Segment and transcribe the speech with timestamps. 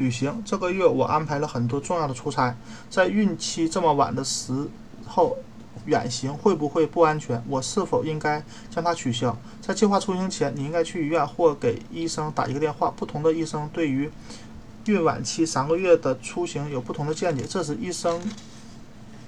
[0.00, 2.56] 旅行，这个月我安排了很多重要的出差，
[2.88, 4.66] 在孕期这么晚的时
[5.06, 5.36] 候
[5.84, 7.44] 远行会不会不安全？
[7.46, 9.36] 我是否应该将它取消？
[9.60, 12.90] 在计划出行前，你应该去医院或给医生打一个电话。
[12.90, 14.10] 不同的医生对于
[14.86, 18.18] 孕晚期三个月的出行有不同的见解，这时医生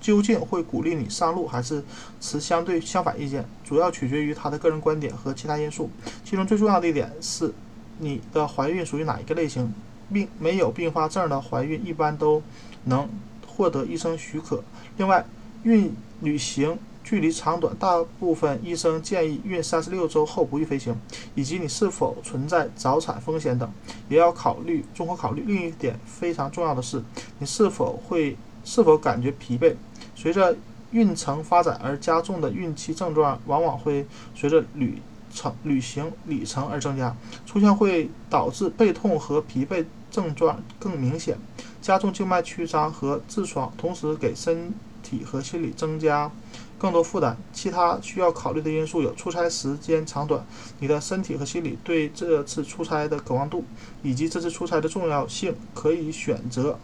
[0.00, 1.84] 究竟会鼓励你上路，还是
[2.18, 3.44] 持相对相反意见？
[3.62, 5.90] 主要取决于他的个人观点和其他因素。
[6.24, 7.52] 其中最重要的一点是，
[7.98, 9.70] 你的怀孕属于哪一个类型？
[10.10, 12.42] 并没有并发症的怀孕一般都
[12.84, 13.08] 能
[13.46, 14.64] 获得医生许可。
[14.96, 15.24] 另外，
[15.64, 20.96] 孕旅行距离长短，大部分医生建议孕三十六周后不宜飞行，
[21.34, 23.70] 以及你是否存在早产风险等，
[24.08, 25.42] 也要考虑综合考虑。
[25.46, 27.02] 另一点非常重要的是，
[27.38, 29.74] 你是否会是否感觉疲惫？
[30.14, 30.56] 随着
[30.92, 35.00] 孕程发展而加重的孕期症状，往往会随着旅
[35.32, 41.36] 程旅行里程而增加，出现会导致背痛和疲惫症状更明显，
[41.80, 46.30] 加重静脉曲张和痔疮，同时给身体和心理增加
[46.78, 47.36] 更多负担。
[47.52, 50.44] 其他需要考虑的因素有出差时间长短、
[50.80, 53.64] 你的身体和心理对这次出差的渴望度，
[54.02, 55.54] 以及这次出差的重要性。
[55.74, 56.78] 可以选择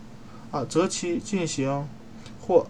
[0.51, 1.87] 啊择期进行
[2.41, 2.67] 或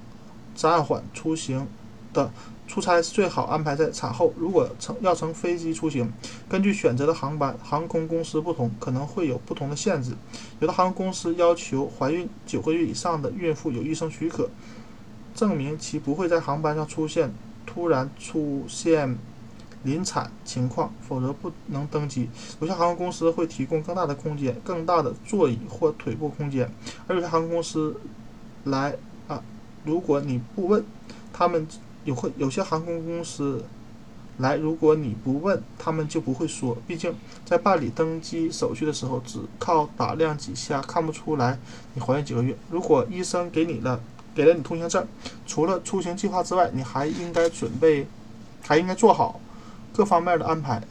[0.55, 1.67] 暂缓出行
[2.13, 2.31] 的。
[2.69, 4.33] 出差最好安排在产后。
[4.37, 6.13] 如果乘要乘飞机出行，
[6.49, 10.13] 根据选择的航班，航空公司不同，可能会有不同的限制。
[10.61, 14.51] 有的航空公司要求怀孕九个月以上的孕妇有医生许可，
[15.35, 17.33] 证明其不会在航班上出现
[17.65, 19.17] 突然出现
[19.83, 22.29] 临产情况，否则不能登机。
[22.61, 26.71] 有些航空公司会提供更大的空间、更大的座椅或腿部空间，
[27.07, 27.99] 而有些航空公司
[28.65, 28.95] 来
[29.27, 29.43] 啊，
[29.85, 30.85] 如果你不问，
[31.33, 31.67] 他们。
[32.09, 33.63] 有会有些航空公司
[34.39, 36.75] 来，如果你不问，他们就不会说。
[36.87, 41.59] 毕竟在办理登机手续的时候，只靠打量几下看不出来
[41.93, 42.57] 你怀孕几个月。
[42.71, 44.01] 如果医生给你了
[44.35, 45.07] 给了你通行证，
[45.47, 48.07] 除了出行计划之外，你还应该准备，
[48.63, 49.39] 还应该做好
[49.93, 50.83] 各方面的安排。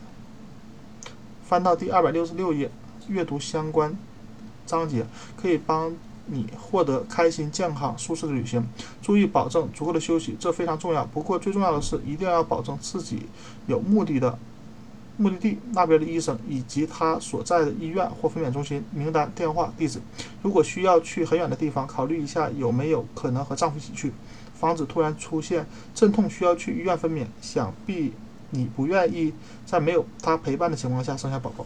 [1.47, 2.70] 翻到第二百六十六页，
[3.08, 3.97] 阅读相关
[4.68, 5.03] 章节，
[5.36, 5.96] 可以帮。
[6.28, 8.64] 你获得开心、健康、舒适的旅行，
[9.02, 11.06] 注意保证足够的休息，这非常重要。
[11.06, 13.24] 不过最重要的是，一定要保证自己
[13.66, 14.38] 有目的的
[15.18, 20.00] 目的地那边的医生以及他所在的医院或分娩中心名单、电话、地址。
[20.44, 24.12] 如果需要去很远的地方，考虑一下有没有可能和丈夫一起去，
[24.59, 25.66] 防止突然出现
[25.96, 27.26] 阵痛需要去医院分娩。
[27.42, 28.14] 想必
[28.52, 29.34] 你不愿意
[29.66, 31.66] 在没有他陪伴的情况下生下宝宝。